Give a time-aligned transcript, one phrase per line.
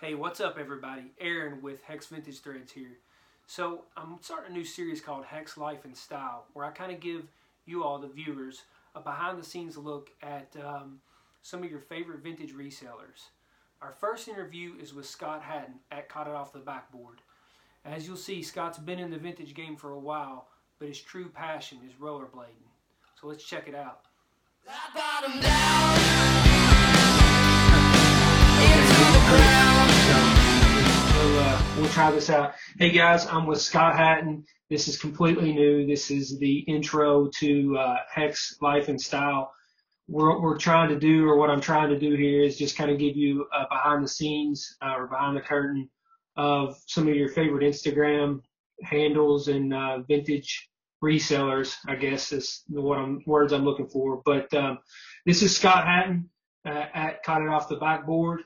[0.00, 1.12] Hey, what's up, everybody?
[1.20, 2.96] Aaron with Hex Vintage Threads here.
[3.46, 7.00] So, I'm starting a new series called Hex Life and Style, where I kind of
[7.00, 7.24] give
[7.66, 8.62] you all, the viewers,
[8.94, 11.02] a behind the scenes look at um,
[11.42, 13.28] some of your favorite vintage resellers.
[13.82, 17.18] Our first interview is with Scott Hatton at Caught It Off the Backboard.
[17.84, 20.48] As you'll see, Scott's been in the vintage game for a while,
[20.78, 22.70] but his true passion is rollerblading.
[23.20, 24.06] So, let's check it out.
[31.76, 32.54] We'll, uh, try this out.
[32.78, 34.44] Hey guys, I'm with Scott Hatton.
[34.68, 35.86] This is completely new.
[35.86, 39.52] This is the intro to uh, Hex Life and Style.
[40.06, 42.90] What we're trying to do, or what I'm trying to do here, is just kind
[42.90, 45.88] of give you a behind the scenes uh, or behind the curtain
[46.36, 48.40] of some of your favorite Instagram
[48.82, 50.68] handles and uh, vintage
[51.02, 51.76] resellers.
[51.86, 54.22] I guess is what I'm, words I'm looking for.
[54.24, 54.78] But um,
[55.24, 56.30] this is Scott Hatton
[56.66, 58.40] uh, at Caught It Off the Backboard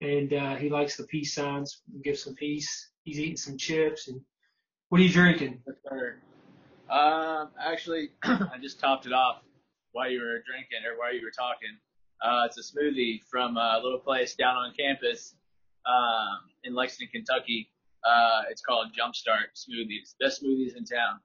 [0.00, 1.82] and uh, he likes the peace signs.
[2.02, 2.90] Give some peace.
[3.04, 4.08] He's eating some chips.
[4.08, 4.20] And
[4.88, 5.62] what are you drinking?
[6.90, 9.42] Um, actually, I just topped it off
[9.92, 11.76] while you were drinking or while you were talking.
[12.22, 15.34] Uh, it's a smoothie from a little place down on campus
[15.86, 17.70] um, in Lexington, Kentucky.
[18.04, 20.14] Uh, it's called Jumpstart Smoothies.
[20.20, 21.20] Best smoothies in town.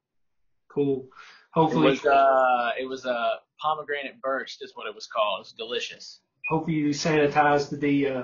[0.70, 1.08] Cool.
[1.54, 5.40] Hopefully, it was, uh, it was a pomegranate burst, is what it was called.
[5.40, 6.22] It was delicious.
[6.50, 8.24] Hopefully, you sanitized the uh,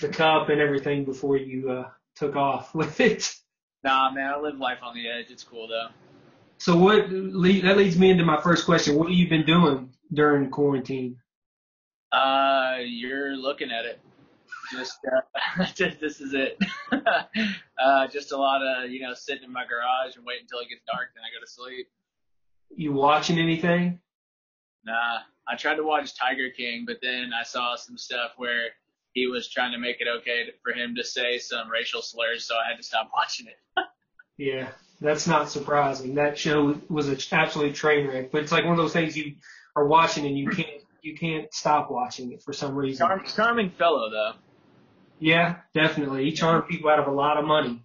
[0.00, 3.34] the cup and everything before you uh, took off with it.
[3.82, 5.26] Nah, man, I live life on the edge.
[5.30, 5.88] It's cool though.
[6.58, 8.96] So what that leads me into my first question.
[8.96, 11.18] What have you been doing during quarantine?
[12.10, 14.00] Uh, you're looking at it.
[14.72, 16.58] Just, uh, just this is it.
[16.92, 20.70] uh, just a lot of you know sitting in my garage and waiting until it
[20.70, 21.88] gets dark, then I go to sleep.
[22.74, 24.00] You watching anything?
[24.86, 28.70] Nah, I tried to watch Tiger King, but then I saw some stuff where
[29.14, 32.56] he was trying to make it okay for him to say some racial slurs, so
[32.56, 33.86] I had to stop watching it.
[34.36, 34.68] yeah,
[35.00, 36.16] that's not surprising.
[36.16, 39.36] That show was an absolute train wreck, but it's like one of those things you
[39.76, 43.06] are watching and you can't you can't stop watching it for some reason.
[43.06, 44.32] Charm, charming fellow though.
[45.20, 46.24] Yeah, definitely.
[46.24, 47.82] He charmed people out of a lot of money,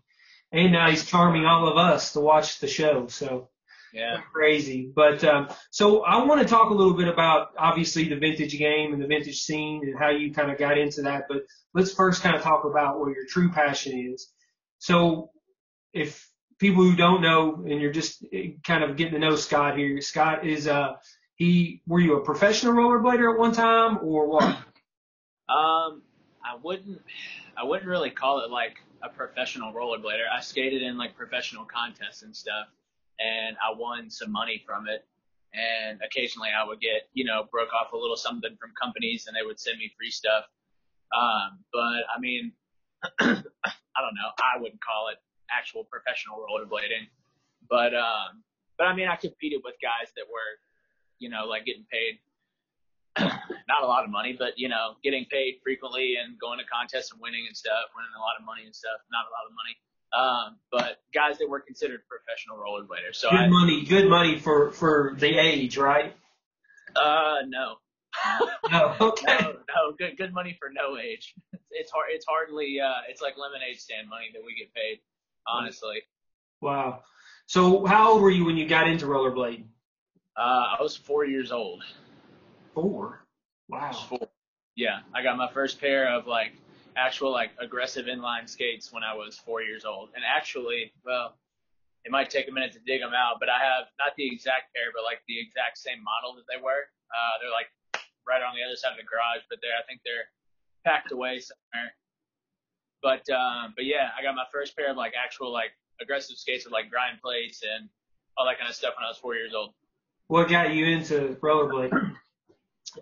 [0.51, 3.07] and now he's charming all of us to watch the show.
[3.07, 3.49] So
[3.93, 4.21] yeah.
[4.33, 4.91] Crazy.
[4.93, 8.93] But um, so I want to talk a little bit about obviously the vintage game
[8.93, 11.25] and the vintage scene and how you kind of got into that.
[11.27, 14.31] But let's first kind of talk about where your true passion is.
[14.79, 15.31] So
[15.93, 16.29] if
[16.59, 19.99] people who don't know and you're just eh, kind of getting to know Scott here,
[20.01, 20.93] Scott is uh
[21.35, 24.57] he were you a professional rollerblader at one time or what?
[25.49, 26.03] Um,
[26.45, 27.01] I wouldn't
[27.57, 30.29] I wouldn't really call it like a professional rollerblader.
[30.31, 32.67] I skated in like professional contests and stuff
[33.19, 35.05] and I won some money from it.
[35.53, 39.35] And occasionally I would get, you know, broke off a little something from companies and
[39.35, 40.45] they would send me free stuff.
[41.15, 42.51] Um, but I mean,
[43.19, 44.29] I don't know.
[44.37, 45.17] I wouldn't call it
[45.51, 47.09] actual professional rollerblading,
[47.69, 48.43] but, um,
[48.77, 50.61] but I mean, I competed with guys that were,
[51.17, 52.19] you know, like getting paid
[53.69, 57.11] not a lot of money, but you know, getting paid frequently and going to contests
[57.11, 59.53] and winning and stuff, winning a lot of money and stuff, not a lot of
[59.53, 59.75] money.
[60.11, 63.15] Um, but guys that were considered professional rollerbladers.
[63.15, 66.15] So good I, money, good money for for the age, right?
[66.95, 67.75] Uh, no.
[68.71, 69.37] no, okay.
[69.39, 71.33] No, no, good good money for no age.
[71.71, 72.07] It's hard.
[72.09, 72.79] It's hardly.
[72.81, 74.99] Uh, it's like lemonade stand money that we get paid.
[75.47, 76.01] Honestly.
[76.61, 77.03] Wow.
[77.45, 79.65] So how old were you when you got into rollerblading?
[80.35, 81.83] Uh, I was four years old.
[82.73, 83.23] Four.
[83.69, 83.91] Wow.
[83.91, 84.29] Four.
[84.75, 86.53] Yeah, I got my first pair of like
[86.95, 90.09] actual like aggressive inline skates when I was four years old.
[90.15, 91.35] And actually, well,
[92.05, 94.73] it might take a minute to dig them out, but I have not the exact
[94.73, 96.87] pair, but like the exact same model that they were.
[97.11, 97.69] Uh, they're like
[98.27, 100.29] right on the other side of the garage, but they're I think they're
[100.85, 101.91] packed away somewhere.
[103.01, 106.65] But um, but yeah, I got my first pair of like actual like aggressive skates
[106.65, 107.89] with like grind plates and
[108.37, 109.73] all that kind of stuff when I was four years old.
[110.27, 112.15] What got you into rollerblading?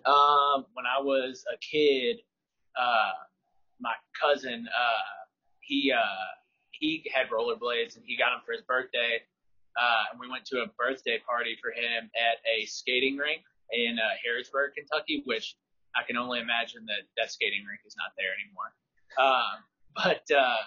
[0.04, 2.18] um, when I was a kid,
[2.78, 3.12] uh,
[3.80, 5.18] my cousin, uh,
[5.60, 6.28] he, uh,
[6.70, 9.20] he had rollerblades and he got them for his birthday.
[9.78, 13.98] Uh, and we went to a birthday party for him at a skating rink in
[13.98, 15.54] uh, Harrodsburg, Kentucky, which
[15.94, 18.70] I can only imagine that that skating rink is not there anymore.
[19.18, 19.64] Um,
[19.98, 20.62] but uh,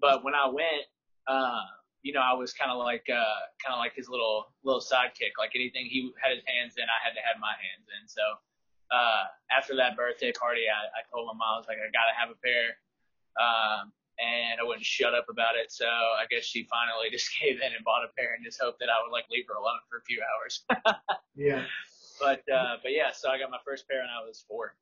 [0.00, 0.86] but when I went,
[1.26, 1.66] uh,
[2.02, 5.34] you know, I was kind of like uh, kind of like his little little sidekick.
[5.38, 8.06] Like anything he had his hands in, I had to have my hands in.
[8.08, 8.22] So
[8.90, 12.14] uh, after that birthday party, I, I told my mom, I was like, I gotta
[12.16, 12.76] have a pair.
[13.38, 15.70] Um, and I wouldn't shut up about it.
[15.70, 18.80] So I guess she finally just gave in and bought a pair and just hoped
[18.80, 20.64] that I would like leave her alone for a few hours.
[21.36, 21.64] yeah.
[22.20, 24.74] But, uh, but yeah, so I got my first pair when I was four.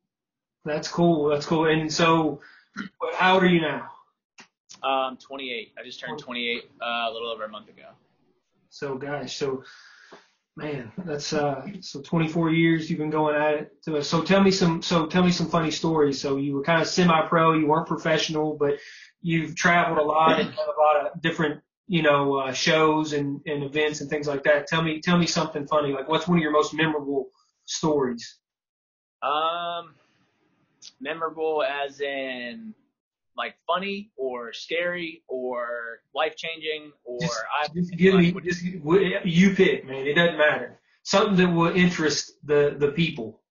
[0.65, 1.29] That's cool.
[1.29, 1.65] That's cool.
[1.65, 2.41] And so
[3.13, 3.91] how old are you now?
[4.83, 5.73] Um, 28.
[5.77, 7.89] I just turned 28 uh, a little over a month ago.
[8.69, 9.63] So, gosh, so
[10.57, 13.71] man, that's uh, so 24 years you've been going at it.
[13.81, 16.19] So, so tell me some, so tell me some funny stories.
[16.19, 18.79] So you were kind of semi-pro, you weren't professional, but
[19.21, 23.39] you've traveled a lot and done a lot of different, you know, uh, shows and,
[23.45, 24.65] and events and things like that.
[24.65, 25.93] Tell me, tell me something funny.
[25.93, 27.27] Like, what's one of your most memorable
[27.65, 28.39] stories?
[29.21, 29.93] Um,
[30.99, 32.73] memorable as in
[33.37, 39.53] like funny or scary or life changing or Just, I just give me, just you
[39.55, 40.07] pick, man.
[40.07, 40.79] It doesn't matter.
[41.03, 43.41] Something that will interest the the people.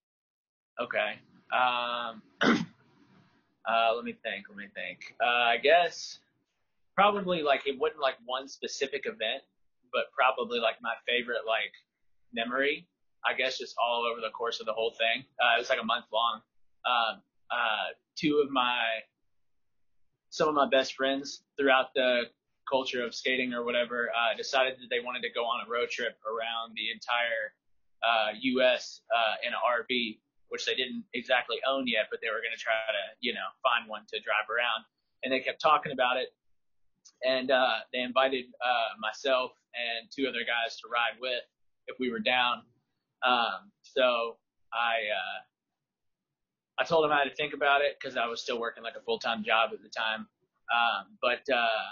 [0.79, 1.19] okay.
[1.51, 4.45] Um, uh, let me think.
[4.49, 5.15] Let me think.
[5.23, 6.19] Uh, I guess
[6.95, 9.43] probably like it wasn't like one specific event,
[9.93, 11.73] but probably like my favorite like
[12.33, 12.87] memory.
[13.25, 15.23] I guess just all over the course of the whole thing.
[15.41, 16.41] Uh, it was like a month long.
[16.85, 18.83] Um, uh, two of my
[20.29, 22.23] some of my best friends throughout the
[22.69, 25.89] culture of skating or whatever uh, decided that they wanted to go on a road
[25.89, 27.55] trip around the entire
[28.03, 29.01] uh, U.S.
[29.09, 30.19] Uh, in an RV,
[30.49, 33.47] which they didn't exactly own yet, but they were going to try to, you know,
[33.63, 34.83] find one to drive around.
[35.23, 36.29] And they kept talking about it,
[37.25, 41.41] and uh, they invited uh, myself and two other guys to ride with
[41.87, 42.61] if we were down.
[43.25, 44.37] Um, so
[44.73, 45.37] I uh,
[46.79, 48.95] I told them I had to think about it because I was still working like
[48.95, 50.27] a full time job at the time.
[50.69, 51.87] Um, but uh,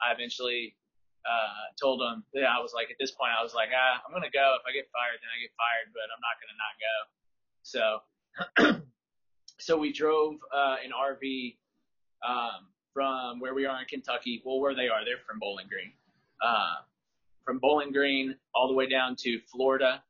[0.00, 0.76] I eventually
[1.28, 4.12] uh, told them yeah, I was like at this point I was like ah I'm
[4.12, 4.56] gonna go.
[4.56, 6.96] If I get fired, then I get fired, but I'm not gonna not go.
[7.64, 8.80] So
[9.58, 11.56] so we drove uh, an RV
[12.26, 14.42] um, from where we are in Kentucky.
[14.44, 15.92] Well, where they are, they're from Bowling Green.
[16.42, 16.82] Uh,
[17.44, 20.02] from Bowling Green all the way down to Florida.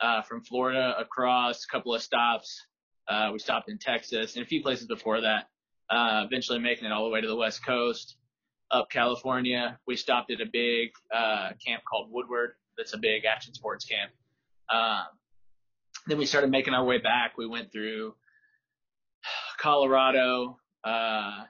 [0.00, 2.66] Uh, from Florida across a couple of stops
[3.08, 5.48] uh, we stopped in Texas and a few places before that.
[5.88, 8.16] Uh, eventually making it all the way to the West Coast,
[8.72, 9.78] up California.
[9.86, 12.50] We stopped at a big uh, camp called Woodward.
[12.76, 14.10] That's a big action sports camp.
[14.68, 15.04] Um,
[16.08, 17.38] then we started making our way back.
[17.38, 18.14] We went through
[19.58, 21.44] Colorado, uh,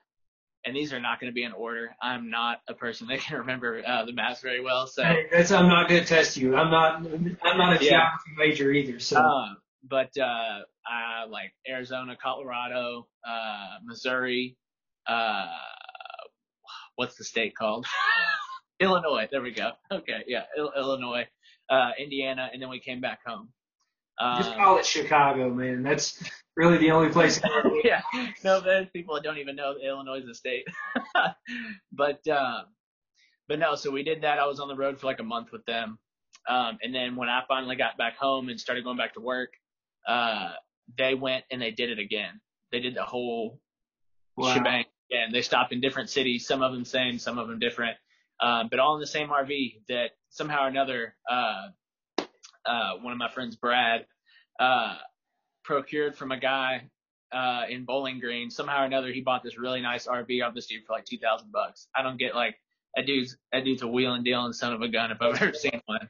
[0.65, 1.95] and these are not going to be in order.
[2.03, 5.51] I'm not a person that can remember uh, the maps very well, so Hey, that's
[5.51, 6.57] I'm not going to test you.
[6.57, 6.97] I'm not
[7.43, 7.91] I'm not a Yeah.
[7.91, 8.99] geography major either.
[9.01, 9.55] So Uh,
[9.89, 10.61] but uh,
[10.91, 14.57] uh, like Arizona, Colorado, uh, Missouri,
[15.07, 15.47] uh,
[16.97, 17.87] what's the state called?
[18.81, 19.29] Illinois.
[19.31, 19.73] There we go.
[19.91, 21.27] Okay, yeah, Il- Illinois,
[21.71, 23.49] uh, Indiana, and then we came back home.
[24.37, 25.83] just Um, call it Chicago, man.
[25.83, 26.23] That's
[26.57, 27.41] really the only place.
[27.85, 28.03] yeah,
[28.45, 30.67] no, there's people that don't even know that Illinois is a state.
[31.93, 32.65] but um,
[33.49, 34.39] but no, so we did that.
[34.39, 35.99] I was on the road for like a month with them,
[36.49, 39.51] um, and then when I finally got back home and started going back to work,
[40.07, 40.53] uh,
[40.99, 42.41] they went and they did it again.
[42.73, 43.61] They did the whole
[44.37, 44.55] Wow.
[44.55, 45.33] shebang again.
[45.33, 47.97] They stopped in different cities, some of them same, some of them different,
[48.41, 49.81] um, but all in the same RV.
[49.89, 51.69] That somehow or another, uh,
[52.67, 54.07] uh, one of my friends, Brad,
[54.61, 54.97] uh,
[55.65, 56.91] procured from a guy
[57.33, 58.51] uh, in Bowling Green.
[58.51, 61.19] Somehow or another, he bought this really nice RV off this dude for like two
[61.19, 61.89] thousand bucks.
[61.95, 62.57] I don't get like
[62.95, 65.81] that dude's that dude's a wheeling dealing son of a gun if I've ever seen
[65.87, 66.09] one.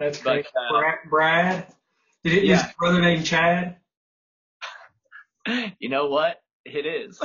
[0.00, 1.66] That's But, uh, Brad,
[2.26, 2.62] Did it, Yeah.
[2.64, 3.76] his brother named Chad?
[5.78, 6.40] You know what?
[6.64, 7.20] It is.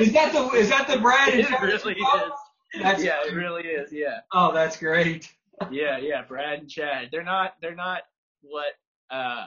[0.00, 1.32] Is that the is that the Brad?
[1.34, 2.32] it really is.
[2.82, 3.92] That's yeah, it really is.
[3.92, 4.20] Yeah.
[4.32, 5.32] Oh, that's great.
[5.70, 7.10] yeah, yeah, Brad and Chad.
[7.12, 8.02] They're not they're not
[8.42, 8.72] what
[9.10, 9.46] uh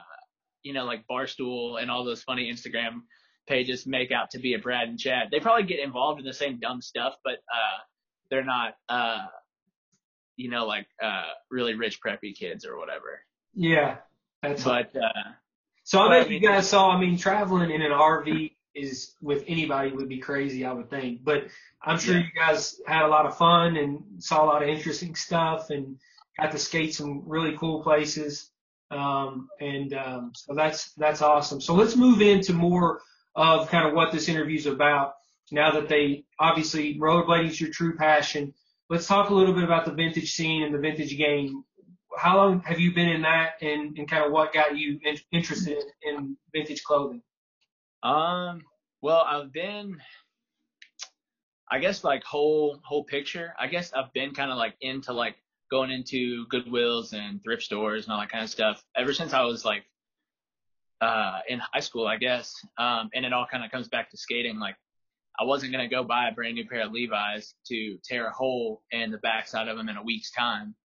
[0.61, 3.01] you know, like Barstool and all those funny Instagram
[3.45, 5.27] pages make out to be a Brad and Chad.
[5.29, 7.79] They probably get involved in the same dumb stuff, but uh
[8.29, 9.25] they're not uh
[10.37, 13.19] you know, like uh really rich preppy kids or whatever.
[13.53, 13.97] Yeah,
[14.43, 14.63] that's.
[14.63, 15.31] But uh
[15.85, 16.91] so I bet you guys saw.
[16.91, 21.23] I mean, traveling in an RV is with anybody would be crazy, I would think.
[21.23, 21.45] But
[21.83, 22.21] I'm sure Yeah.
[22.21, 25.97] you guys had a lot of fun and saw a lot of interesting stuff and
[26.39, 28.49] got to skate some really cool places.
[28.91, 31.59] Um, and um, so that's that's awesome.
[31.61, 33.01] So let's move into more
[33.35, 35.15] of kind of what this interview is about.
[35.51, 38.53] Now that they obviously rollerblading is your true passion,
[38.89, 41.63] let's talk a little bit about the vintage scene and the vintage game.
[42.17, 45.17] How long have you been in that, and, and kind of what got you in,
[45.31, 47.21] interested in, in vintage clothing?
[48.03, 48.61] Um,
[49.01, 49.97] well, I've been,
[51.69, 53.53] I guess like whole whole picture.
[53.59, 55.35] I guess I've been kind of like into like
[55.71, 59.41] going into Goodwills and thrift stores and all that kind of stuff ever since I
[59.41, 59.83] was like
[61.01, 62.53] uh in high school, I guess.
[62.77, 64.59] Um, and it all kind of comes back to skating.
[64.59, 64.75] Like
[65.39, 68.83] I wasn't gonna go buy a brand new pair of Levi's to tear a hole
[68.91, 70.75] in the backside of them in a week's time,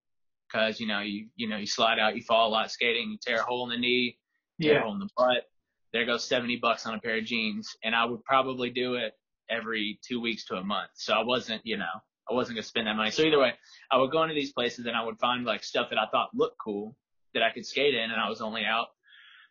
[0.51, 3.19] because you know you you know you slide out, you fall a lot skating, you
[3.21, 4.19] tear a hole in the knee,
[4.61, 5.45] tear a hole in the butt.
[5.93, 7.75] There goes 70 bucks on a pair of jeans.
[7.83, 9.15] And I would probably do it
[9.51, 10.91] every two weeks to a month.
[10.95, 11.87] So I wasn't, you know,
[12.31, 13.11] I wasn't gonna spend that money.
[13.11, 13.55] So either way,
[13.91, 16.31] I would go into these places and I would find like stuff that I thought
[16.35, 16.95] looked cool
[17.35, 18.89] that I could skate in, and I was only out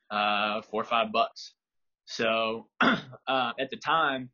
[0.10, 1.54] uh four or five bucks.
[2.06, 4.30] So uh, at the time,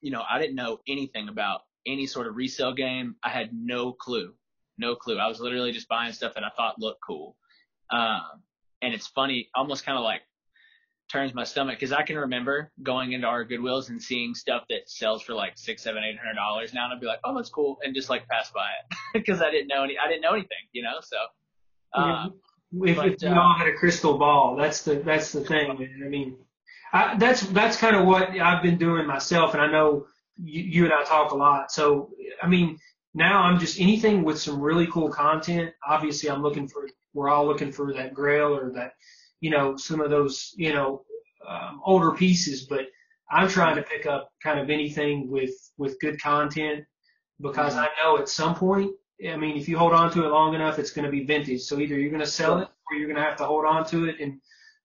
[0.00, 3.16] you know, I didn't know anything about any sort of resale game.
[3.22, 4.34] I had no clue,
[4.78, 5.18] no clue.
[5.18, 7.36] I was literally just buying stuff that I thought looked cool.
[7.90, 8.42] Um,
[8.82, 10.22] and it's funny, almost kind of like
[11.10, 14.88] turns my stomach because I can remember going into our Goodwills and seeing stuff that
[14.90, 17.48] sells for like six, seven, eight hundred dollars now, and I'd be like, oh, that's
[17.48, 20.32] cool, and just like pass by it because I didn't know any, I didn't know
[20.32, 20.98] anything, you know.
[21.02, 21.16] So,
[21.94, 22.28] uh,
[22.82, 25.70] if, but, if we uh, all had a crystal ball, that's the that's the thing.
[25.70, 26.36] I mean,
[26.92, 30.06] I, that's that's kind of what I've been doing myself, and I know
[30.42, 31.70] you, you and I talk a lot.
[31.70, 32.10] So,
[32.42, 32.78] I mean,
[33.16, 35.72] now I'm just anything with some really cool content.
[35.86, 36.88] Obviously, I'm looking for.
[37.14, 38.92] We're all looking for that Grail or that
[39.40, 41.02] you know, some of those, you know,
[41.46, 42.86] um, older pieces, but
[43.30, 46.84] I'm trying to pick up kind of anything with, with good content
[47.40, 47.84] because mm-hmm.
[47.84, 48.92] I know at some point,
[49.26, 51.62] I mean, if you hold on to it long enough, it's going to be vintage.
[51.62, 53.86] So either you're going to sell it or you're going to have to hold on
[53.86, 54.16] to it.
[54.20, 54.40] And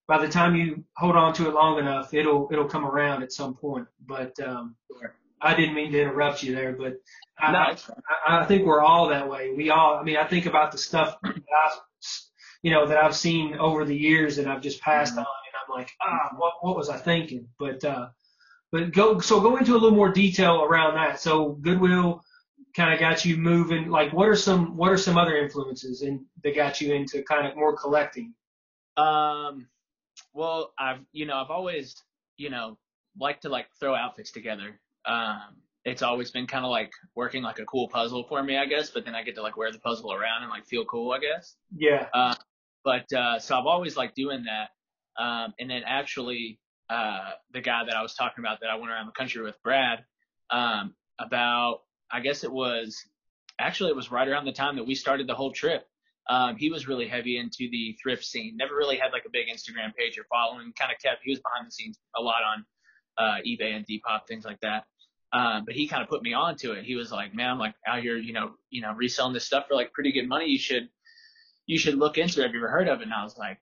[0.07, 3.31] by the time you hold on to it long enough, it'll, it'll come around at
[3.31, 3.87] some point.
[4.05, 4.75] But, um,
[5.41, 6.93] I didn't mean to interrupt you there, but
[7.39, 7.59] I, no.
[8.27, 9.53] I, I think we're all that way.
[9.55, 11.69] We all, I mean, I think about the stuff that I
[12.61, 15.19] you know, that I've seen over the years that I've just passed mm-hmm.
[15.19, 17.47] on, and I'm like, ah, what what was I thinking?
[17.57, 18.09] But uh,
[18.71, 21.19] but go so go into a little more detail around that.
[21.19, 22.21] So Goodwill
[22.75, 23.89] kind of got you moving.
[23.89, 27.47] Like, what are some what are some other influences and that got you into kind
[27.47, 28.33] of more collecting?
[28.97, 29.67] Um,
[30.33, 31.95] well, I've you know I've always
[32.37, 32.77] you know
[33.19, 34.79] liked to like throw outfits together.
[35.05, 38.65] Um, it's always been kind of like working like a cool puzzle for me, I
[38.65, 38.91] guess.
[38.91, 41.19] But then I get to like wear the puzzle around and like feel cool, I
[41.19, 41.55] guess.
[41.75, 42.07] Yeah.
[42.13, 42.35] Uh,
[42.83, 44.69] but uh, so I've always liked doing that.
[45.21, 48.91] Um, and then actually, uh, the guy that I was talking about that I went
[48.91, 50.03] around the country with, Brad,
[50.49, 51.81] um, about
[52.11, 52.97] I guess it was
[53.59, 55.85] actually it was right around the time that we started the whole trip.
[56.29, 58.55] Um, he was really heavy into the thrift scene.
[58.55, 60.71] Never really had like a big Instagram page or following.
[60.77, 62.65] Kind of kept he was behind the scenes a lot on
[63.17, 64.85] uh, eBay and Depop things like that.
[65.33, 66.83] Um, but he kind of put me onto it.
[66.83, 69.67] He was like, "Man, I'm like out here, you know, you know, reselling this stuff
[69.67, 70.47] for like pretty good money.
[70.47, 70.89] You should
[71.65, 72.43] you should look into it.
[72.43, 73.03] Have you ever heard of it?
[73.03, 73.57] And I was like,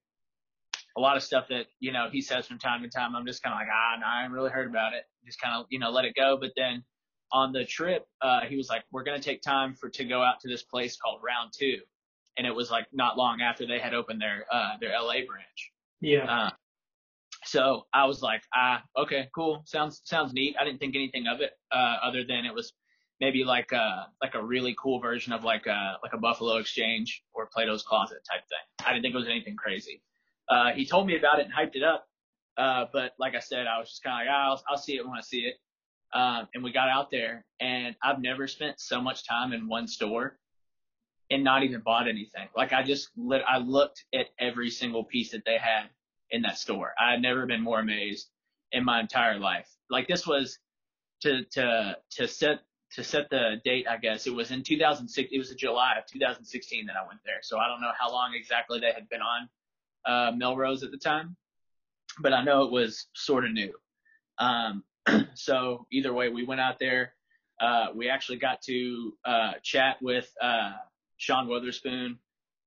[0.97, 3.43] a lot of stuff that, you know, he says from time to time, I'm just
[3.43, 5.03] kind of like, ah, no, I haven't really heard about it.
[5.25, 6.37] Just kind of, you know, let it go.
[6.39, 6.83] But then
[7.31, 10.23] on the trip, uh, he was like, we're going to take time for, to go
[10.23, 11.77] out to this place called Round Two.
[12.37, 15.71] And it was like not long after they had opened their, uh, their LA branch.
[16.01, 16.25] Yeah.
[16.25, 16.49] Uh,
[17.49, 19.63] so I was like, ah, okay, cool.
[19.65, 20.55] Sounds, sounds neat.
[20.59, 22.73] I didn't think anything of it, uh, other than it was
[23.19, 27.23] maybe like a like a really cool version of like a like a Buffalo Exchange
[27.33, 28.85] or Plato's Closet type thing.
[28.87, 30.01] I didn't think it was anything crazy.
[30.47, 32.05] Uh, he told me about it and hyped it up,
[32.57, 34.95] uh, but like I said, I was just kind of like, oh, I'll, I'll see
[34.95, 35.55] it when I see it.
[36.11, 39.87] Um, and we got out there, and I've never spent so much time in one
[39.87, 40.39] store
[41.29, 42.47] and not even bought anything.
[42.55, 45.89] Like I just lit, I looked at every single piece that they had
[46.31, 46.93] in that store.
[46.99, 48.29] I had never been more amazed
[48.71, 49.67] in my entire life.
[49.89, 50.59] Like this was
[51.21, 52.59] to to to set
[52.93, 55.29] to set the date, I guess it was in 2006.
[55.31, 57.39] It was July of 2016 that I went there.
[57.43, 59.49] So I don't know how long exactly they had been on
[60.05, 61.35] uh, Melrose at the time,
[62.19, 63.73] but I know it was sort of new.
[64.39, 64.83] Um,
[65.35, 67.13] so either way, we went out there.
[67.61, 70.71] Uh, we actually got to uh, chat with uh,
[71.17, 72.17] Sean Wotherspoon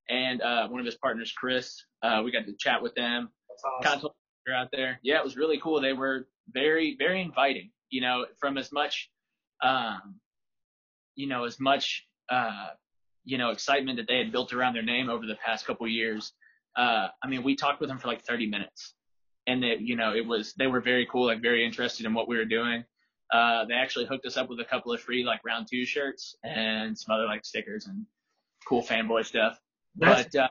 [0.09, 1.83] and uh, one of his partners, Chris.
[2.01, 3.29] Uh, we got to chat with them.
[3.63, 4.01] That's awesome.
[4.01, 4.11] Kind of
[4.53, 4.99] out there.
[5.03, 5.79] Yeah, it was really cool.
[5.81, 7.71] They were very, very inviting.
[7.89, 9.09] You know, from as much
[9.63, 10.15] um,
[11.15, 12.67] you know, as much, uh,
[13.23, 16.33] you know, excitement that they had built around their name over the past couple years.
[16.75, 18.95] Uh, I mean, we talked with them for like 30 minutes
[19.47, 22.27] and that, you know, it was, they were very cool, like very interested in what
[22.27, 22.83] we were doing.
[23.31, 26.35] Uh, they actually hooked us up with a couple of free like round two shirts
[26.43, 28.05] and some other like stickers and
[28.67, 29.59] cool fanboy stuff.
[29.95, 30.47] That's, but, uh,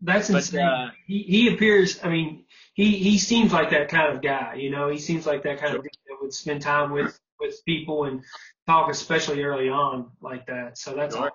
[0.00, 0.66] that's but, insane.
[0.66, 4.70] Uh, he, he appears, I mean, he, he seems like that kind of guy, you
[4.70, 5.78] know, he seems like that kind sure.
[5.78, 8.22] of guy that would spend time with, with people and
[8.66, 10.78] talk, especially early on like that.
[10.78, 11.32] So that's sure.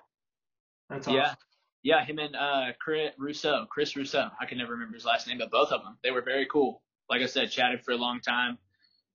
[0.88, 1.16] that's awesome.
[1.18, 1.34] yeah.
[1.82, 4.30] Yeah, him and uh, Chris Russo, Chris Russo.
[4.38, 6.82] I can never remember his last name, but both of them, they were very cool.
[7.08, 8.58] Like I said, chatted for a long time.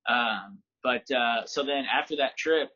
[0.09, 2.71] Um, but uh, so then after that trip,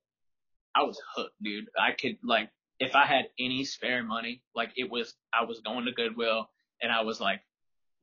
[0.76, 1.70] I was hooked, dude.
[1.76, 5.86] I could like, if I had any spare money, like it was, I was going
[5.86, 6.50] to Goodwill
[6.82, 7.42] and I was like,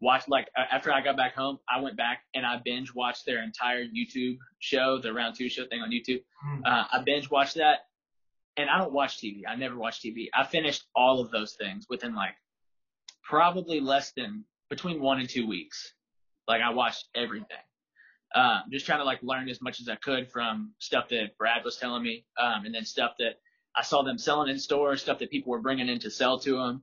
[0.00, 3.42] watched like after I got back home, I went back and I binge watched their
[3.42, 6.23] entire YouTube show, the round two show thing on YouTube.
[6.47, 6.62] Mm.
[6.66, 7.87] Uh, I binge watched that,
[8.56, 9.42] and I don't watch TV.
[9.49, 10.28] I never watch TV.
[10.35, 12.35] I finished all of those things within like
[13.25, 15.92] probably less than between one and two weeks.
[16.49, 17.59] Like I watched everything.
[18.35, 21.64] um, just trying to like learn as much as I could from stuff that Brad
[21.64, 23.40] was telling me, um, and then stuff that
[23.76, 26.52] I saw them selling in stores, stuff that people were bringing in to sell to
[26.59, 26.83] them,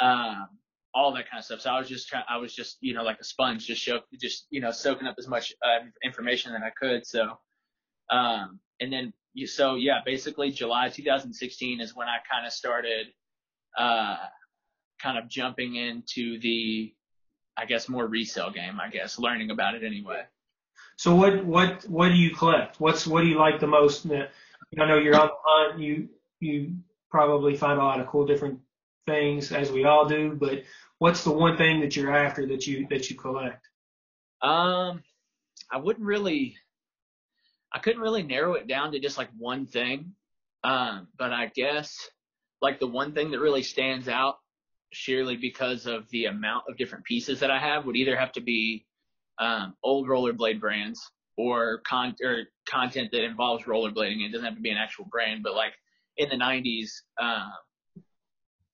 [0.00, 0.48] um,
[0.94, 1.60] all that kind of stuff.
[1.60, 4.00] So I was just trying, I was just, you know, like a sponge, just show,
[4.20, 7.06] just, you know, soaking up as much uh, information that I could.
[7.06, 7.38] So,
[8.10, 13.06] um, and then you, so yeah, basically July 2016 is when I kind of started,
[13.78, 14.16] uh,
[15.00, 16.94] kind of jumping into the,
[17.56, 20.22] I guess more resale game, I guess, learning about it anyway.
[20.96, 22.80] So what what what do you collect?
[22.80, 24.06] What's what do you like the most?
[24.06, 24.28] I
[24.86, 25.80] know you're on the hunt.
[25.80, 26.08] You
[26.40, 26.76] you
[27.10, 28.58] probably find a lot of cool different
[29.06, 30.36] things as we all do.
[30.38, 30.62] But
[30.98, 33.66] what's the one thing that you're after that you that you collect?
[34.40, 35.02] Um,
[35.70, 36.56] I wouldn't really.
[37.74, 40.12] I couldn't really narrow it down to just like one thing.
[40.62, 41.96] Um, but I guess
[42.60, 44.36] like the one thing that really stands out
[44.92, 48.40] sheerly because of the amount of different pieces that I have would either have to
[48.40, 48.84] be
[49.38, 51.00] um, old rollerblade brands
[51.36, 54.24] or con or content that involves rollerblading.
[54.24, 55.72] It doesn't have to be an actual brand, but like
[56.16, 56.90] in the 90s,
[57.20, 57.50] um,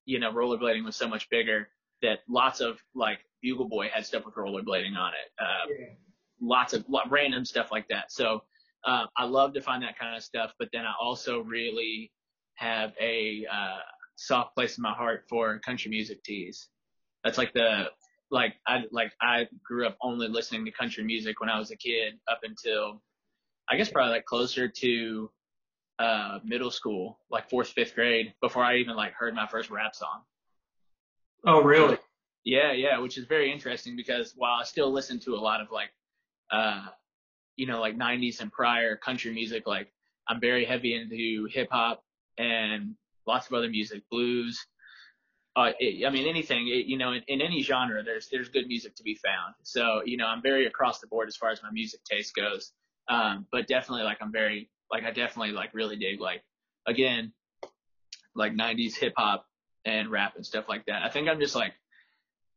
[0.08, 1.68] you know, rollerblading was so much bigger
[2.00, 5.30] that lots of like Bugle Boy had stuff with rollerblading on it.
[5.38, 5.86] Uh, yeah.
[6.40, 8.10] Lots of lot, random stuff like that.
[8.10, 8.42] So
[8.86, 12.10] uh, I love to find that kind of stuff, but then I also really
[12.54, 13.80] have a uh,
[14.16, 16.68] soft place in my heart for country music tees.
[17.22, 17.90] That's like the
[18.30, 21.76] like I like I grew up only listening to country music when I was a
[21.76, 23.02] kid up until
[23.68, 25.30] I guess probably like closer to
[25.98, 29.94] uh middle school, like fourth, fifth grade, before I even like heard my first rap
[29.94, 30.22] song.
[31.46, 31.98] Oh really?
[32.44, 35.70] Yeah, yeah, which is very interesting because while I still listen to a lot of
[35.70, 35.90] like
[36.50, 36.86] uh
[37.56, 39.92] you know, like nineties and prior country music, like
[40.28, 42.04] I'm very heavy into hip hop
[42.38, 42.94] and
[43.26, 44.64] lots of other music, blues,
[45.58, 48.68] uh, it, I mean, anything, it, you know, in, in any genre, there's there's good
[48.68, 49.54] music to be found.
[49.64, 52.72] So, you know, I'm very across the board as far as my music taste goes.
[53.08, 56.42] Um, but definitely, like, I'm very, like, I definitely like really dig, like,
[56.86, 57.32] again,
[58.34, 59.46] like 90s hip hop
[59.84, 61.02] and rap and stuff like that.
[61.02, 61.74] I think I'm just like,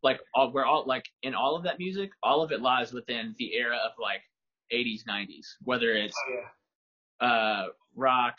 [0.04, 3.36] like, all, we're all like in all of that music, all of it lies within
[3.38, 4.22] the era of like
[4.74, 6.34] 80s, 90s, whether it's oh,
[7.22, 7.28] yeah.
[7.28, 7.66] uh,
[7.96, 8.36] rock,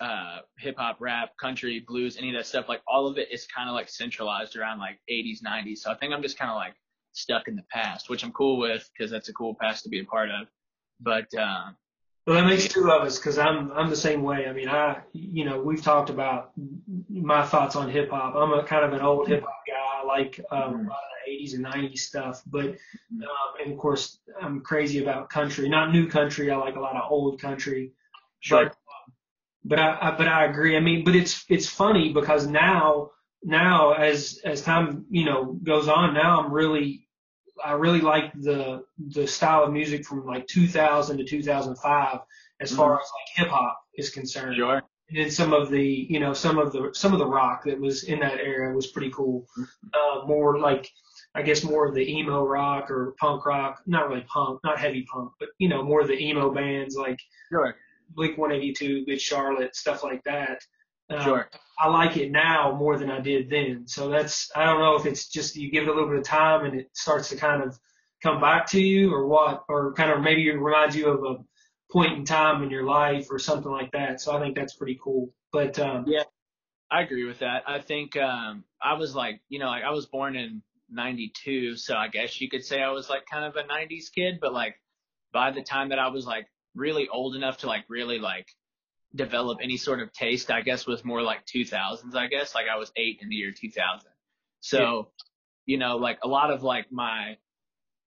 [0.00, 3.46] uh, hip hop, rap, country, blues, any of that stuff, like all of it is
[3.46, 5.78] kind of like centralized around like 80s, 90s.
[5.78, 6.74] So I think I'm just kind of like
[7.12, 10.00] stuck in the past, which I'm cool with because that's a cool past to be
[10.00, 10.48] a part of.
[11.00, 11.70] But, uh,
[12.26, 14.46] well, that makes two of us because I'm I'm the same way.
[14.46, 16.52] I mean, I you know we've talked about
[17.10, 18.34] my thoughts on hip hop.
[18.34, 20.02] I'm a kind of an old hip hop guy.
[20.02, 23.78] I like um, a lot of the 80s and 90s stuff, but um, and of
[23.78, 25.68] course I'm crazy about country.
[25.68, 26.50] Not new country.
[26.50, 27.92] I like a lot of old country.
[28.40, 28.64] Sure.
[28.64, 28.76] But
[29.64, 30.76] but I, I but I agree.
[30.78, 33.10] I mean, but it's it's funny because now
[33.42, 37.03] now as as time you know goes on, now I'm really
[37.64, 42.18] I really like the the style of music from like 2000 to 2005
[42.60, 42.76] as mm-hmm.
[42.76, 44.56] far as like hip hop is concerned.
[44.56, 44.82] Sure.
[45.08, 47.80] And then some of the you know some of the some of the rock that
[47.80, 49.46] was in that era was pretty cool.
[49.58, 49.88] Mm-hmm.
[49.94, 50.90] Uh, more like
[51.34, 55.06] I guess more of the emo rock or punk rock, not really punk, not heavy
[55.12, 57.76] punk, but you know more of the emo bands like sure.
[58.10, 60.60] Blink 182, Good Charlotte, stuff like that.
[61.14, 61.50] Um, sure.
[61.78, 63.86] I like it now more than I did then.
[63.86, 66.24] So that's I don't know if it's just you give it a little bit of
[66.24, 67.78] time and it starts to kind of
[68.22, 71.44] come back to you or what, or kind of maybe it reminds you of a
[71.92, 74.20] point in time in your life or something like that.
[74.20, 75.32] So I think that's pretty cool.
[75.52, 76.24] But um, yeah,
[76.90, 77.64] I agree with that.
[77.66, 81.94] I think um, I was like, you know, like I was born in '92, so
[81.94, 84.38] I guess you could say I was like kind of a '90s kid.
[84.40, 84.76] But like
[85.32, 88.46] by the time that I was like really old enough to like really like
[89.14, 92.54] develop any sort of taste, I guess was more like 2000s, I guess.
[92.54, 94.00] Like I was eight in the year 2000.
[94.60, 95.02] So, yeah.
[95.66, 97.36] you know, like a lot of like my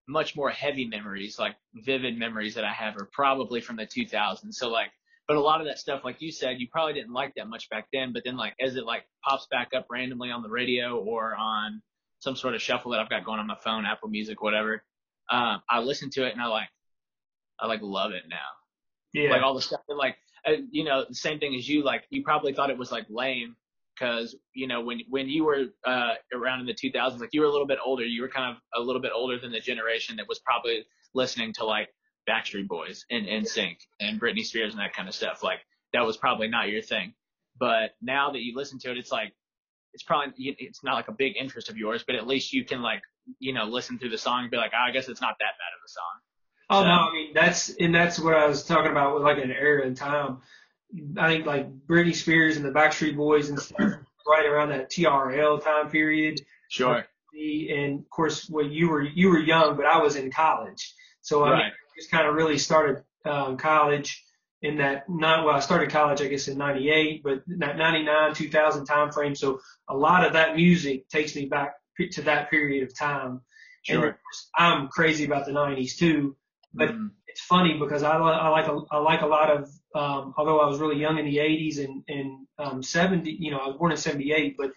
[0.08, 4.54] much more heavy memories, like vivid memories that I have are probably from the 2000s.
[4.54, 4.90] So like,
[5.28, 7.70] but a lot of that stuff, like you said, you probably didn't like that much
[7.70, 10.98] back then, but then like as it like pops back up randomly on the radio
[10.98, 11.82] or on
[12.20, 14.84] some sort of shuffle that I've got going on my phone, Apple Music, whatever,
[15.30, 16.70] um, I listen to it and I like,
[17.60, 18.38] I like love it now.
[19.14, 19.32] Yeah.
[19.32, 20.16] Like all the stuff that like,
[20.72, 23.56] you know, the same thing as you, like you probably thought it was like lame
[23.94, 27.48] because, you know, when, when you were, uh, around in the 2000s, like you were
[27.48, 30.18] a little bit older, you were kind of a little bit older than the generation
[30.18, 31.90] that was probably listening to like
[32.30, 35.42] Backstreet Boys and NSYNC and Britney Spears and that kind of stuff.
[35.44, 35.60] Like
[35.94, 37.14] that was probably not your thing.
[37.60, 39.34] But now that you listen to it, it's like,
[39.94, 42.82] it's probably, it's not like a big interest of yours, but at least you can
[42.82, 43.02] like,
[43.40, 45.58] you know, listen through the song and be like, oh, I guess it's not that
[45.58, 46.22] bad of a song.
[46.70, 49.52] Oh no, I mean that's and that's what I was talking about with like an
[49.52, 50.40] era in time.
[51.18, 53.80] I think like Britney Spears and the Backstreet Boys and stuff
[54.28, 56.42] right around that TRL time period.
[56.70, 57.06] Sure.
[57.34, 61.44] And of course, well, you were you were young, but I was in college, so
[61.44, 61.64] I right.
[61.64, 64.24] mean, just kind of really started um, college
[64.62, 68.86] in that not well I started college I guess in 98 but that 99 2000
[68.86, 71.76] time frame so a lot of that music takes me back
[72.14, 73.42] to that period of time
[73.84, 73.96] Sure.
[73.96, 76.36] and of course, I'm crazy about the 90s too
[76.74, 77.12] but Mhm.
[77.28, 80.68] it's funny because I, I like a, I like a lot of um, although I
[80.68, 83.92] was really young in the 80s and and um, 70 you know I was born
[83.92, 84.72] in 78 but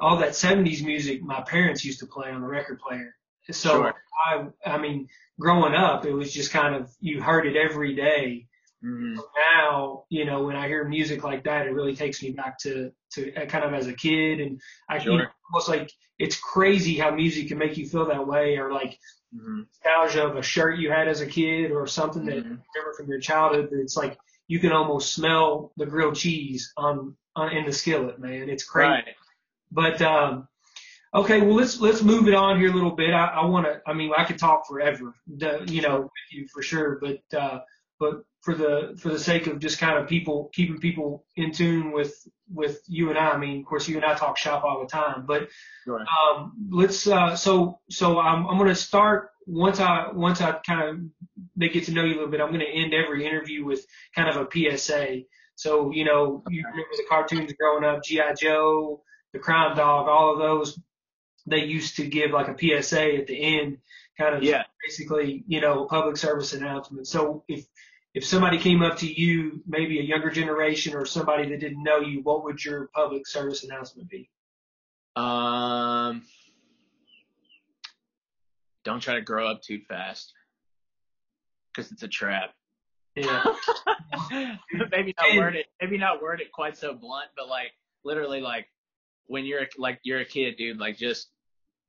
[0.00, 3.14] all that 70s music my parents used to play on the record player
[3.50, 3.94] so Sure.
[4.26, 5.08] I I mean
[5.40, 8.46] growing up it was just kind of you heard it every day
[8.82, 9.24] Mhm.
[9.36, 12.90] now, you know, when I hear music like that, it really takes me back to,
[13.12, 14.40] to uh, kind of as a kid.
[14.40, 18.26] And I you know, almost like it's crazy how music can make you feel that
[18.26, 18.98] way or like
[19.34, 19.66] Mhm.
[19.66, 23.08] nostalgia of a shirt you had as a kid or something that you remember from
[23.08, 23.68] your childhood.
[23.70, 28.18] That it's like you can almost smell the grilled cheese on, on in the skillet,
[28.18, 28.48] man.
[28.48, 28.90] It's crazy.
[28.90, 29.14] Right.
[29.72, 30.46] But, um,
[31.14, 33.12] okay, well, let's, let's move it on here a little bit.
[33.12, 36.62] I, I want to, I mean, I could talk forever, you know, with you for
[36.62, 37.60] sure, but, uh,
[37.98, 41.92] but for the, for the sake of just kind of people, keeping people in tune
[41.92, 42.14] with,
[42.52, 44.86] with you and I, I mean, of course, you and I talk shop all the
[44.86, 45.48] time, but,
[45.88, 50.82] um, let's, uh, so, so I'm, I'm going to start once I, once I kind
[50.82, 51.00] of,
[51.56, 53.86] they get to know you a little bit, I'm going to end every interview with
[54.14, 55.20] kind of a PSA.
[55.56, 58.34] So, you know, you remember the cartoons growing up, G.I.
[58.34, 59.02] Joe,
[59.32, 60.78] the Crime Dog, all of those,
[61.46, 63.78] they used to give like a PSA at the end,
[64.18, 64.64] kind of Yeah.
[64.84, 67.06] basically, you know, a public service announcement.
[67.06, 67.66] So if,
[68.14, 71.98] if somebody came up to you, maybe a younger generation or somebody that didn't know
[71.98, 74.30] you, what would your public service announcement be?
[75.16, 76.22] Um,
[78.84, 80.32] don't try to grow up too fast,
[81.72, 82.50] because it's a trap.
[83.16, 83.44] Yeah.
[84.90, 85.66] maybe not word it.
[85.80, 87.72] Maybe not word it quite so blunt, but like
[88.04, 88.66] literally, like
[89.26, 90.78] when you're like you're a kid, dude.
[90.78, 91.28] Like just,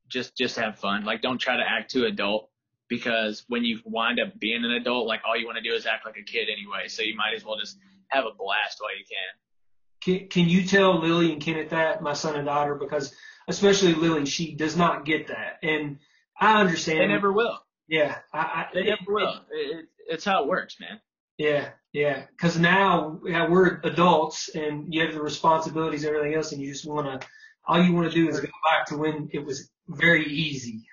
[0.07, 1.05] just, just have fun.
[1.05, 2.49] Like don't try to act too adult
[2.87, 5.85] because when you wind up being an adult, like all you want to do is
[5.85, 6.87] act like a kid anyway.
[6.87, 7.77] So you might as well just
[8.09, 10.19] have a blast while you can.
[10.19, 13.13] Can, can you tell Lily and Kenneth that, my son and daughter, because
[13.47, 15.59] especially Lily, she does not get that.
[15.63, 15.97] And
[16.39, 16.99] I understand.
[16.99, 17.59] They never will.
[17.87, 18.17] Yeah.
[18.33, 19.41] I, I, They never will.
[19.51, 20.99] It, it, it's how it works, man.
[21.37, 22.23] Yeah, yeah.
[22.31, 26.71] Because now yeah, we're adults and you have the responsibilities and everything else, and you
[26.71, 27.27] just want to.
[27.67, 30.83] All you want to do is go back to when it was very easy.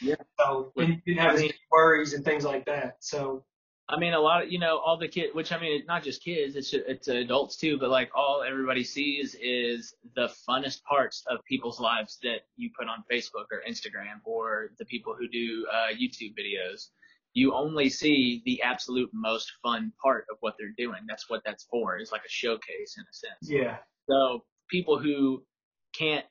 [0.00, 0.16] Yeah.
[0.40, 2.96] So when you didn't have I as mean- many worries and things like that.
[3.00, 3.44] So
[3.88, 6.02] I mean, a lot of you know all the kids, which I mean, it's not
[6.02, 7.78] just kids, it's it's adults too.
[7.78, 12.88] But like all everybody sees is the funnest parts of people's lives that you put
[12.88, 16.88] on Facebook or Instagram or the people who do uh, YouTube videos.
[17.34, 21.00] You only see the absolute most fun part of what they're doing.
[21.08, 21.96] That's what that's for.
[21.98, 23.50] It's like a showcase in a sense.
[23.50, 23.76] yeah,
[24.08, 25.44] So people who
[25.98, 26.24] can't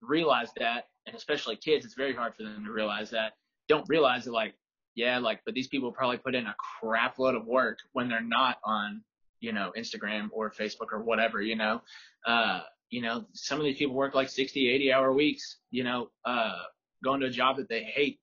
[0.00, 3.32] realize that, and especially kids, it's very hard for them to realize that.
[3.68, 4.54] Don't realize that, like,
[4.94, 8.20] yeah, like, but these people probably put in a crap load of work when they're
[8.20, 9.02] not on,
[9.40, 11.80] you know, Instagram or Facebook or whatever, you know.
[12.26, 16.10] Uh, you know, some of these people work like 60, 80 hour weeks, you know,
[16.24, 16.58] uh,
[17.04, 18.18] going to a job that they hate,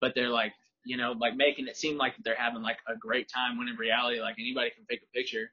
[0.00, 0.52] but they're like,
[0.84, 3.76] you know, like making it seem like they're having like a great time when in
[3.76, 5.50] reality, like anybody can take a picture,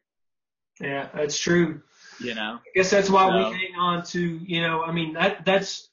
[0.82, 1.82] yeah, that's true.
[2.20, 2.60] you know.
[2.60, 5.90] I guess that's why So- we hang on to, you know, I mean, that, that's,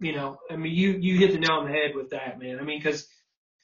[0.00, 2.58] you know, I mean, you, you hit the nail on the head with that, man.
[2.60, 3.06] I mean, cause,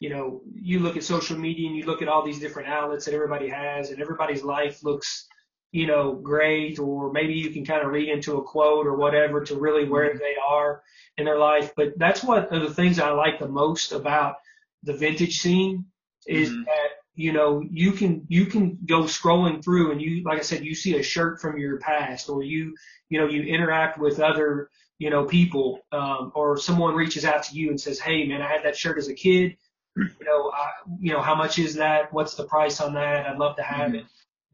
[0.00, 3.04] you know, you look at social media and you look at all these different outlets
[3.06, 5.26] that everybody has and everybody's life looks,
[5.72, 9.42] you know, great, or maybe you can kind of read into a quote or whatever
[9.44, 10.82] to really where they are
[11.16, 11.72] in their life.
[11.76, 14.36] But that's one of the things I like the most about
[14.82, 15.86] the vintage scene
[16.26, 16.64] is Mhm.
[16.64, 20.64] that you know you can you can go scrolling through and you like I said
[20.64, 22.74] you see a shirt from your past or you
[23.08, 27.54] you know you interact with other you know people um, or someone reaches out to
[27.54, 29.56] you and says hey man I had that shirt as a kid.
[29.96, 32.12] You know I, you know how much is that?
[32.12, 33.26] What's the price on that?
[33.26, 34.04] I'd love to have it.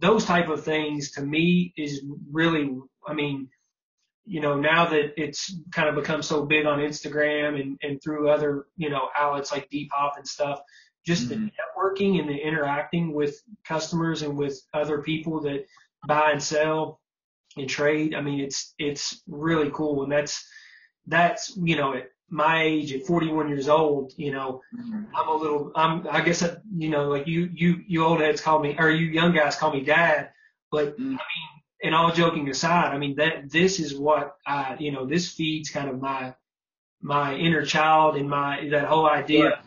[0.00, 2.76] Those type of things to me is really
[3.06, 3.48] I mean
[4.26, 8.28] you know, now that it's kind of become so big on Instagram and, and through
[8.28, 10.60] other, you know, outlets like Depop and stuff,
[11.04, 11.50] just the Mhm.
[11.50, 15.66] networking and the interacting with customers and with other people that
[16.06, 17.00] buy and sell
[17.56, 18.14] and trade.
[18.14, 20.02] I mean, it's, it's really cool.
[20.02, 20.46] And that's,
[21.06, 25.06] that's, you know, at my age at 41 years old, you know, Mhm.
[25.14, 28.40] I'm a little, I'm, I guess, I, you know, like you, you, you old heads
[28.40, 30.30] call me, or you young guys call me dad,
[30.70, 31.06] but Mm.
[31.06, 31.18] I mean,
[31.82, 35.70] and all joking aside, I mean, that, this is what I, you know, this feeds
[35.70, 36.34] kind of my,
[37.00, 39.58] my inner child and my, that whole idea.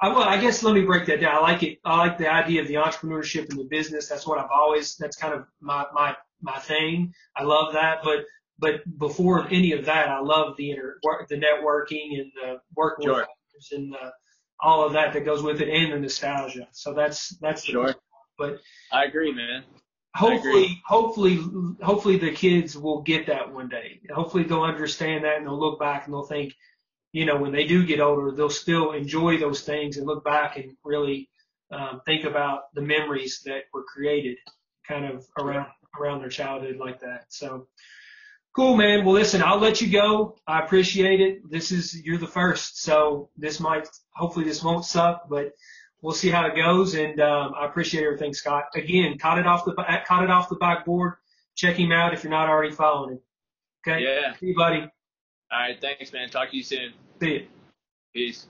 [0.00, 1.34] I, well, I guess let me break that down.
[1.36, 1.78] I like it.
[1.84, 4.08] I like the idea of the entrepreneurship and the business.
[4.08, 7.12] That's what I've always, that's kind of my, my, my thing.
[7.36, 7.98] I love that.
[8.04, 8.24] But,
[8.58, 13.06] but before any of that, I love the inter, work, the networking and the working
[13.06, 13.26] Sure.
[13.72, 14.12] and the,
[14.60, 16.66] all of that that goes with it and the nostalgia.
[16.72, 17.94] So that's that's the Sure.
[18.36, 18.58] But
[18.92, 19.64] I agree, man.
[20.14, 21.38] hopefully, hopefully,
[21.82, 24.00] hopefully the kids will get that one day.
[24.12, 26.54] Hopefully they'll understand that and they'll look back and they'll think,
[27.12, 30.56] you know, when they do get older, they'll still enjoy those things and look back
[30.56, 31.28] and really
[31.72, 34.36] um, think about the memories that were created
[34.86, 35.66] kind of around
[35.98, 37.26] around their childhood like that.
[37.28, 37.68] So
[38.54, 39.04] cool, man.
[39.04, 40.36] Well, listen, I'll let you go.
[40.46, 41.50] I appreciate it.
[41.50, 45.52] This is you're the first, so this might hopefully this won't suck, but
[46.02, 46.94] we'll see how it goes.
[46.94, 48.64] And um, I appreciate everything, Scott.
[48.74, 49.74] Again, caught it off the
[50.06, 51.14] caught it off the backboard.
[51.54, 53.20] Check him out if you're not already following him.
[53.86, 54.02] Okay.
[54.04, 54.34] Yeah.
[54.36, 54.80] See you, buddy.
[55.50, 55.80] All right.
[55.80, 56.28] Thanks, man.
[56.30, 56.92] Talk to you soon.
[57.20, 57.46] See you.
[58.14, 58.46] Peace.